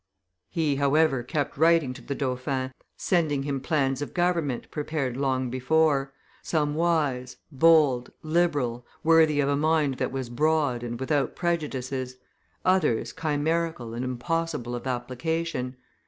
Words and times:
He, 0.49 0.77
however, 0.77 1.21
kept 1.21 1.57
writing 1.57 1.93
to 1.93 2.01
the 2.01 2.15
dauphin, 2.15 2.71
sending 2.97 3.43
him 3.43 3.61
plans 3.61 4.01
of 4.01 4.15
government 4.15 4.71
prepared 4.71 5.15
long 5.15 5.51
before; 5.51 6.11
some 6.41 6.73
wise, 6.73 7.37
bold, 7.51 8.11
liberal, 8.23 8.83
worthy 9.03 9.39
of 9.41 9.47
a 9.47 9.55
mind 9.55 9.97
that 9.99 10.11
was 10.11 10.31
broad 10.31 10.81
and 10.81 10.99
without 10.99 11.35
prejudices; 11.35 12.15
others 12.65 13.13
chimerical 13.13 13.93
and 13.93 14.03
impossible 14.03 14.73
of 14.73 14.87
application. 14.87 15.75